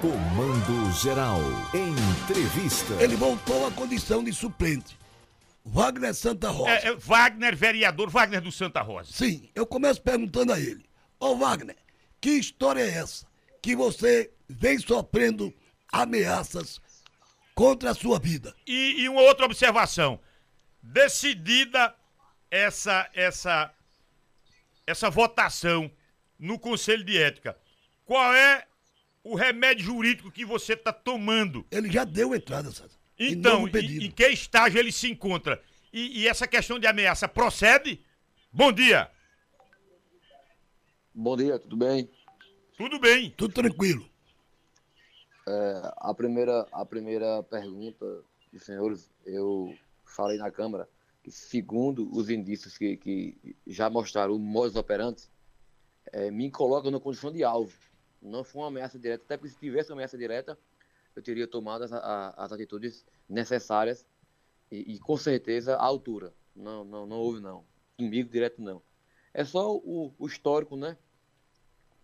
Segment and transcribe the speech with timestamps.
[0.00, 1.40] Comando Geral.
[1.74, 2.94] Entrevista.
[3.02, 4.98] Ele voltou à condição de suplente.
[5.62, 6.70] Wagner Santa Rosa.
[6.70, 9.12] É, é, Wagner, vereador Wagner do Santa Rosa.
[9.12, 10.86] Sim, eu começo perguntando a ele.
[11.18, 11.76] Ô Wagner,
[12.18, 13.26] que história é essa
[13.60, 15.52] que você vem sofrendo
[15.92, 16.80] ameaças
[17.54, 18.54] contra a sua vida?
[18.66, 20.18] E, e uma outra observação.
[20.82, 21.94] Decidida
[22.50, 23.70] essa, essa,
[24.86, 25.90] essa votação
[26.38, 27.54] no Conselho de Ética,
[28.06, 28.64] qual é
[29.22, 31.66] o remédio jurídico que você está tomando?
[31.70, 32.98] Ele já deu entrada, César.
[33.18, 34.04] Então, em, pedido.
[34.04, 35.62] em que estágio ele se encontra?
[35.92, 38.00] E, e essa questão de ameaça procede?
[38.50, 39.10] Bom dia.
[41.14, 42.10] Bom dia, tudo bem?
[42.76, 43.30] Tudo bem.
[43.36, 44.08] Tudo tranquilo.
[45.46, 50.88] É, a, primeira, a primeira pergunta dos senhores, eu falei na Câmara
[51.22, 55.24] que, segundo os indícios que, que já mostraram o modus operandi,
[56.12, 57.76] é, me colocam na condição de alvo.
[58.20, 60.58] Não foi uma ameaça direta, até porque se tivesse uma ameaça direta,
[61.16, 64.06] eu teria tomado as, a- as atitudes necessárias
[64.70, 66.34] e, e, com certeza à altura.
[66.54, 67.64] Não, não, não houve não.
[67.98, 68.82] Comigo direto não.
[69.32, 70.96] É só o, o histórico, né?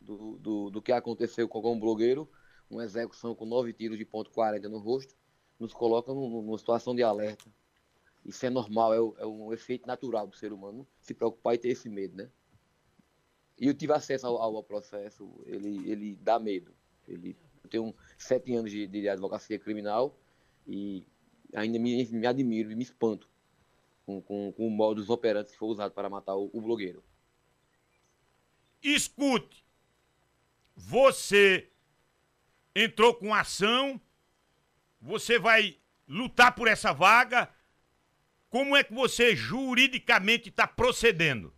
[0.01, 2.29] Do, do, do que aconteceu com algum blogueiro,
[2.71, 5.15] uma execução com nove tiros de ponto 40 no rosto,
[5.59, 7.51] nos coloca num- numa situação de alerta.
[8.25, 11.69] Isso é normal, é, é um efeito natural do ser humano se preocupar e ter
[11.71, 12.31] esse medo, né?
[13.59, 16.75] E eu tive acesso ao, ao processo, ele, ele dá medo.
[17.09, 20.19] Ele, eu tenho sete anos de, de advocacia criminal
[20.67, 21.07] e
[21.55, 23.29] ainda me, me admiro e me espanto
[24.05, 27.03] com, com, com o operandi que foi usado para matar o, o blogueiro.
[28.83, 29.65] Escute.
[30.77, 31.71] Você
[32.75, 34.01] entrou com ação,
[35.01, 37.51] você vai lutar por essa vaga.
[38.51, 41.56] Como é que você juridicamente está procedendo?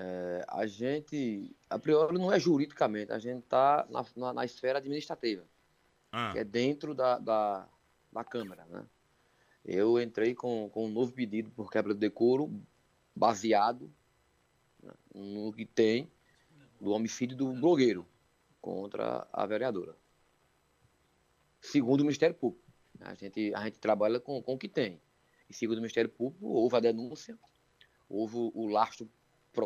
[0.00, 4.78] É, a gente, a priori, não é juridicamente, a gente está na, na, na esfera
[4.78, 5.44] administrativa.
[6.12, 7.68] Ah, que é dentro da, da,
[8.12, 8.64] da Câmara.
[8.66, 8.86] Né?
[9.64, 12.48] Eu entrei com, com um novo pedido por quebra de decoro,
[13.14, 13.92] baseado
[14.80, 16.08] né, no que tem
[16.80, 18.06] do homicídio do blogueiro
[18.60, 19.96] contra a vereadora.
[21.60, 22.64] Segundo o Ministério Público.
[23.00, 25.00] A gente, a gente trabalha com, com o que tem.
[25.50, 27.36] E segundo o Ministério Público, houve a denúncia,
[28.08, 29.10] houve o, o lastro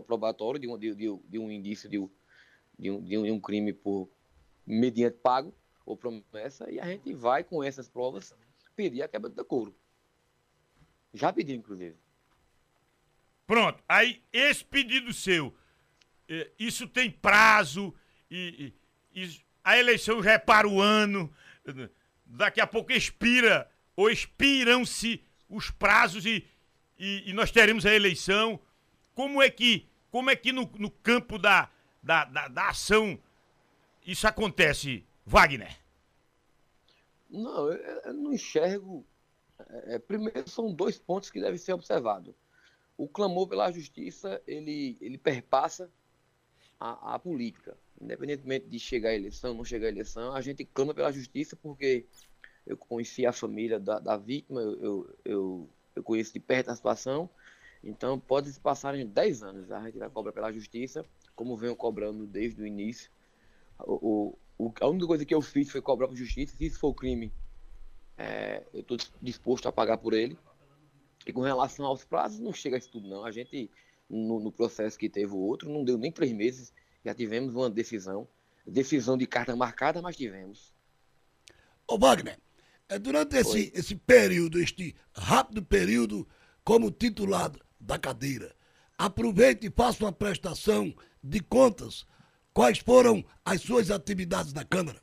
[0.00, 2.10] probatório de um, de, de- de um indício de, um-
[2.78, 4.08] de, um, de um- crime por
[4.66, 5.52] mediante pago
[5.84, 8.32] ou promessa, e a gente vai com essas provas
[8.76, 9.74] pedir a quebra de decoro.
[11.12, 11.96] Já pedi, inclusive.
[13.46, 13.82] Pronto.
[13.88, 15.54] Aí, esse pedido seu,
[16.28, 17.92] eh, isso tem prazo
[18.30, 18.72] e,
[19.14, 21.30] e- e a eleição já é para o ano.
[22.24, 26.46] Daqui a pouco expira ou expiram-se os prazos e,
[26.98, 28.58] e- e nós teremos a eleição.
[29.14, 31.70] Como é que, como é que no, no campo da,
[32.02, 33.18] da, da, da ação
[34.04, 35.78] isso acontece, Wagner?
[37.30, 39.06] Não, eu, não enxergo.
[39.70, 42.34] é, é, primeiro, são dois pontos que devem ser observados.
[42.96, 45.90] O clamor pela justiça, ele, ele perpassa
[46.78, 47.76] a, a política.
[48.00, 52.04] Independentemente de chegar à eleição, não chegar à eleição, a gente clama pela justiça porque
[52.66, 56.76] eu conheci a família da, da vítima, eu, eu, eu, eu conheço de perto a
[56.76, 57.30] situação.
[57.82, 61.04] Então, pode se passarem 10 anos, a gente vai cobrar pela justiça,
[61.34, 63.10] como venho cobrando desde o início.
[63.80, 66.56] O, o, a única coisa que eu fiz foi cobrar por justiça.
[66.56, 67.32] Se isso for crime,
[68.16, 70.38] é, eu estou disposto a pagar por ele.
[71.26, 73.24] E com relação aos prazos, não chega a isso tudo, não.
[73.24, 73.70] A gente,
[74.08, 76.72] no, no processo que teve o outro, não deu nem três meses,
[77.04, 78.28] já tivemos uma decisão.
[78.64, 80.72] Decisão de carta marcada, mas tivemos.
[81.88, 82.38] Ô Wagner,
[82.88, 83.72] é, durante esse, Oi.
[83.74, 86.28] esse período, este rápido período,
[86.62, 87.50] como titular
[87.82, 88.54] da cadeira,
[88.96, 92.06] aproveite e faça uma prestação de contas.
[92.54, 95.00] Quais foram as suas atividades na Câmara?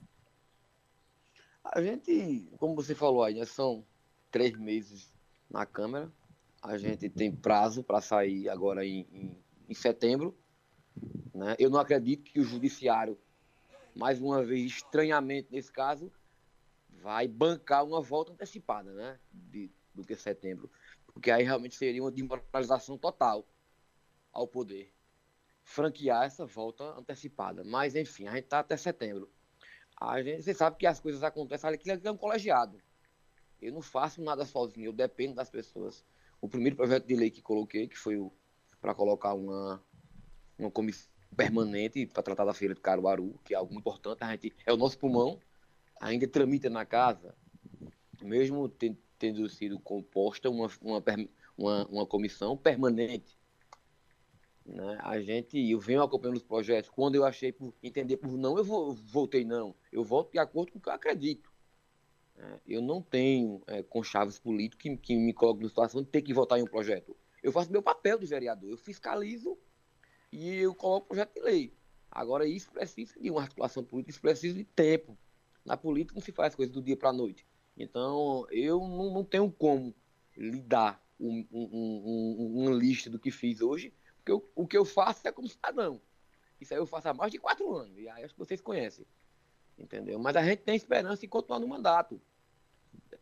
[1.64, 3.86] A gente, como você falou aí, são
[4.32, 5.14] três meses
[5.50, 6.12] na Câmara.
[6.62, 10.38] A gente tem prazo para sair agora em, em, em setembro.
[11.34, 11.56] Né?
[11.60, 13.18] Eu não acredito que o Judiciário,
[13.96, 16.12] mais uma vez, estranhamente nesse caso,
[17.02, 19.20] vai bancar uma volta antecipada né?
[19.32, 20.70] de, do que setembro.
[21.14, 23.46] Porque aí realmente seria uma desmoralização total
[24.32, 24.94] ao poder.
[25.64, 27.64] Franquear essa volta antecipada.
[27.64, 29.30] Mas, enfim, a gente está até setembro.
[30.00, 32.82] A gente, você sabe que as coisas acontecem aqui, aqui é um colegiado.
[33.62, 36.06] Eu não faço nada sozinho, eu dependo das pessoas.
[36.40, 38.18] O primeiro projeto de lei que coloquei, que foi
[38.80, 39.84] para colocar uma,
[40.58, 44.32] uma comissão permanente para tratar da feira de Caruaru, que é algo muito importante, a
[44.32, 45.40] gente, é o nosso pulmão,
[46.00, 47.36] ainda tramita na casa,
[48.22, 48.70] mesmo
[49.19, 51.04] tendo sido composta uma, uma,
[51.57, 53.38] uma, uma comissão permanente.
[54.66, 54.98] Né?
[55.01, 56.89] A gente, eu venho acompanhando os projetos.
[56.89, 59.75] Quando eu achei por entender por não, eu voltei não.
[59.92, 61.51] Eu volto de acordo com o que eu acredito.
[62.36, 62.60] Né?
[62.66, 66.33] Eu não tenho é, conchaves políticos que, que me colocam na situação de ter que
[66.33, 67.15] votar em um projeto.
[67.44, 68.69] Eu faço meu papel de vereador.
[68.69, 69.57] Eu fiscalizo
[70.31, 71.74] e eu coloco o projeto de lei.
[72.12, 75.18] Agora, isso precisa de uma articulação política, isso precisa de tempo.
[75.63, 77.45] Na política não se faz coisa do dia para a noite.
[77.80, 79.96] Então, eu não, não tenho como
[80.36, 84.84] lidar um, um, um, uma lista do que fiz hoje, porque eu, o que eu
[84.84, 86.02] faço é como cidadão.
[86.60, 89.06] Isso aí eu faço há mais de quatro anos, e aí acho que vocês conhecem.
[89.78, 90.20] Entendeu?
[90.20, 92.22] Mas a gente tem esperança em continuar no mandato,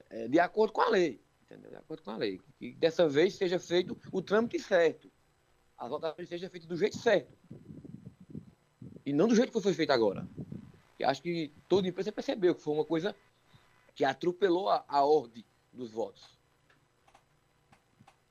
[0.10, 1.22] é, de acordo com a lei.
[1.44, 1.70] Entendeu?
[1.70, 2.42] De acordo com a lei.
[2.58, 5.12] Que dessa vez seja feito o trâmite certo.
[5.78, 7.32] As votações sejam feitas do jeito certo.
[9.06, 10.28] E não do jeito que foi feito agora.
[11.00, 13.16] E acho que toda empresa percebeu que foi uma coisa
[13.98, 16.24] que atropelou a, a ordem dos votos.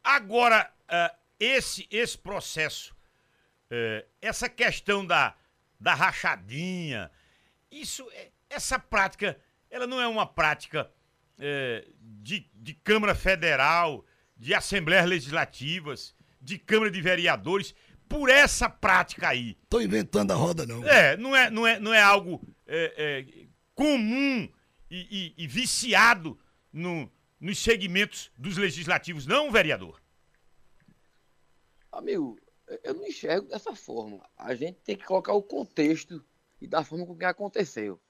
[0.03, 2.95] Agora, uh, esse, esse processo,
[3.65, 5.35] uh, essa questão da,
[5.79, 7.11] da rachadinha,
[7.69, 9.37] isso, é, essa prática,
[9.69, 10.89] ela não é uma prática
[11.37, 17.75] uh, de, de Câmara Federal, de Assembleias Legislativas, de Câmara de Vereadores
[18.09, 19.59] por essa prática aí.
[19.69, 20.87] Tô inventando a roda, não.
[20.87, 24.49] É, não é, não é, não é algo é, é, comum
[24.91, 26.39] e, e, e viciado
[26.73, 27.11] no,
[27.41, 30.01] nos segmentos dos legislativos, não, vereador?
[31.91, 32.39] Amigo,
[32.83, 34.29] eu não enxergo dessa forma.
[34.37, 36.25] A gente tem que colocar o contexto
[36.61, 38.01] e da forma com que aconteceu.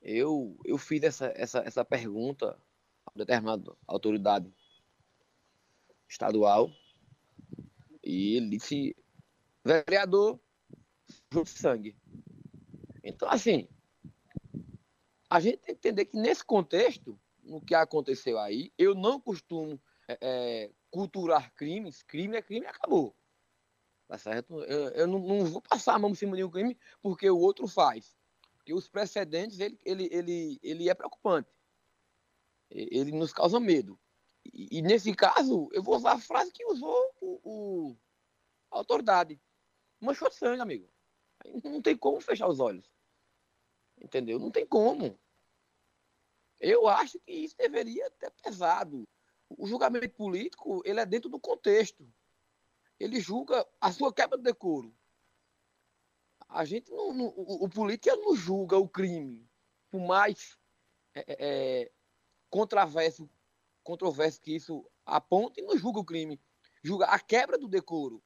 [0.00, 2.58] Eu, eu fiz essa, essa, essa pergunta
[3.06, 4.52] a determinada autoridade
[6.08, 6.70] estadual
[8.02, 8.94] e ele disse,
[9.64, 10.38] vereador,
[11.30, 11.96] de sangue.
[13.02, 13.68] Então, assim,
[15.34, 19.80] a gente tem que entender que nesse contexto, no que aconteceu aí, eu não costumo
[20.06, 22.04] é, é, culturar crimes.
[22.04, 23.16] Crime é crime e acabou.
[24.06, 24.62] Tá certo?
[24.62, 27.36] Eu, eu não, não, vou passar a mão em cima de um crime porque o
[27.36, 28.16] outro faz.
[28.56, 31.50] Porque os precedentes, ele, ele, ele, ele é preocupante.
[32.70, 33.98] Ele nos causa medo.
[34.44, 37.96] E, e, nesse caso, eu vou usar a frase que usou o, o
[38.70, 39.40] a autoridade.
[40.00, 40.88] Manchou de sangue, amigo.
[41.64, 42.88] Não tem como fechar os olhos.
[44.00, 44.38] Entendeu?
[44.38, 45.18] Não tem como.
[46.64, 49.06] Eu acho que isso deveria ter pesado.
[49.50, 52.10] O julgamento político, ele é dentro do contexto.
[52.98, 54.96] Ele julga a sua quebra de decoro.
[56.48, 59.46] A gente não, não o, político não julga o crime,
[59.90, 60.56] por mais
[61.14, 61.92] é, é, é,
[62.48, 63.28] controverso,
[63.82, 66.40] controverso que isso aponte, não julga o crime,
[66.82, 68.22] julga a quebra do decoro.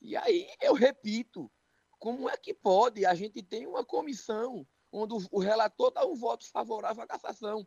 [0.00, 1.50] E aí eu repito,
[1.98, 4.64] como é que pode a gente tem uma comissão
[4.96, 7.66] onde o relator dá um voto favorável à cassação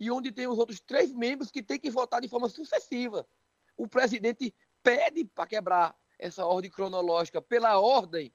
[0.00, 3.28] e onde tem os outros três membros que têm que votar de forma sucessiva.
[3.76, 8.34] O presidente pede para quebrar essa ordem cronológica pela ordem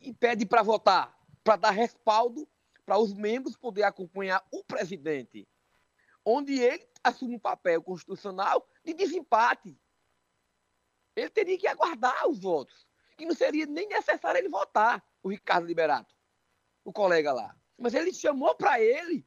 [0.00, 2.48] e pede para votar, para dar respaldo
[2.86, 5.46] para os membros poder acompanhar o presidente,
[6.24, 9.78] onde ele assume um papel constitucional de desempate.
[11.14, 12.86] Ele teria que aguardar os votos,
[13.16, 16.14] que não seria nem necessário ele votar, o Ricardo Liberato,
[16.88, 17.54] o colega lá.
[17.76, 19.26] Mas ele chamou para ele,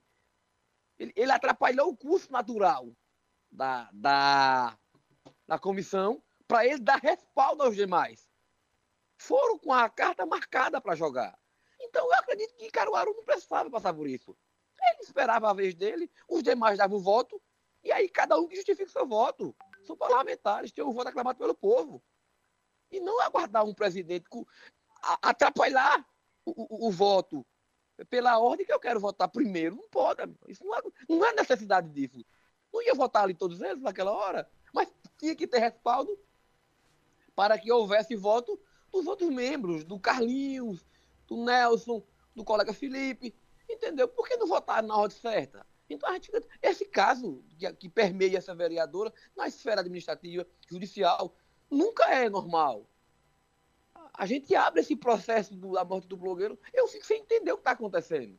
[0.97, 2.91] ele, ele, atrapalhou o curso natural
[3.51, 4.77] da, da,
[5.47, 8.27] da comissão para ele dar respaldo aos demais.
[9.15, 11.37] Foram com a carta marcada para jogar.
[11.79, 14.35] Então eu acredito que Caruaru não precisava passar por isso.
[14.81, 17.39] Ele esperava a vez dele, os demais davam o voto,
[17.83, 21.37] e aí cada um que justifica o seu voto são parlamentares, têm o voto aclamado
[21.37, 22.03] pelo povo.
[22.89, 24.27] E não aguardar um presidente
[25.21, 26.05] atrapalhar
[26.43, 27.45] o, o, o, voto
[28.09, 29.75] pela ordem que eu quero votar primeiro.
[29.75, 32.25] Não pode, isso não é, não é necessidade disso.
[32.73, 36.17] Não ia votar ali todos eles naquela hora, mas tinha que ter respaldo
[37.35, 38.59] para que houvesse voto
[38.91, 40.85] dos outros membros, do Carlinhos,
[41.27, 42.03] do Nelson,
[42.35, 43.35] do colega Felipe,
[43.69, 44.07] entendeu?
[44.07, 45.65] Por que não votar na ordem certa?
[45.89, 46.31] Então, a gente,
[46.61, 51.35] esse caso que, que permeia essa vereadora na esfera administrativa, judicial,
[51.69, 52.89] nunca é normal.
[54.13, 57.55] A gente abre esse processo do, da morte do blogueiro, eu fico sem entender o
[57.55, 58.37] que está acontecendo.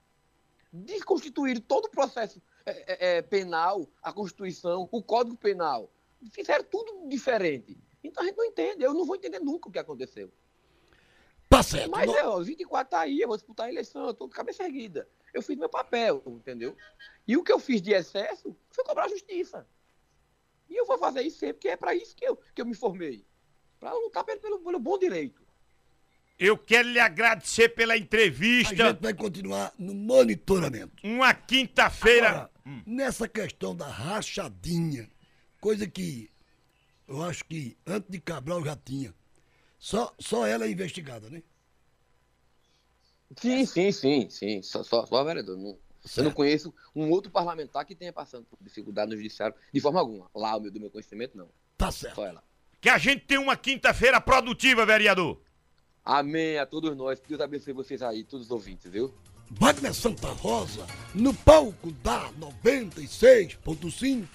[0.73, 5.91] Desconstituir todo o processo é, é, é, penal, a Constituição, o Código Penal.
[6.31, 7.77] Fizeram tudo diferente.
[8.03, 8.83] Então a gente não entende.
[8.83, 10.33] Eu não vou entender nunca o que aconteceu.
[11.49, 11.91] Tá certo.
[11.91, 12.17] Mas não...
[12.17, 15.07] é, ó, 24 tá aí, eu vou disputar a eleição, eu tô de cabeça erguida.
[15.35, 16.75] Eu fiz meu papel, entendeu?
[17.27, 19.67] E o que eu fiz de excesso foi cobrar justiça.
[20.69, 22.75] E eu vou fazer isso sempre, porque é para isso que eu, que eu me
[22.75, 23.27] formei.
[23.79, 25.42] Para lutar pelo, pelo bom direito.
[26.45, 28.73] Eu quero lhe agradecer pela entrevista.
[28.73, 31.07] A gente vai continuar no monitoramento.
[31.07, 32.51] Uma quinta-feira.
[32.67, 32.83] Hum.
[32.85, 35.09] Nessa questão da rachadinha,
[35.61, 36.29] coisa que
[37.07, 39.15] eu acho que antes de Cabral já tinha.
[39.79, 41.45] Só, só ela é investigada, né?
[43.37, 44.63] Sim, sim, sim, sim.
[44.63, 45.57] Só, só, só vereador.
[45.57, 45.79] Não,
[46.17, 50.01] eu não conheço um outro parlamentar que tenha passando por dificuldade no judiciário de forma
[50.01, 50.29] alguma.
[50.35, 51.49] Lá, o meu, do meu conhecimento, não.
[51.79, 52.17] Tá certo.
[52.17, 52.43] Só ela.
[52.81, 55.41] Que a gente tenha uma quinta-feira produtiva, vereador.
[56.05, 57.21] Amém a todos nós.
[57.27, 59.13] Deus abençoe vocês aí, todos os ouvintes, viu?
[59.51, 64.27] Wagner Santa Rosa, no palco da 96.5.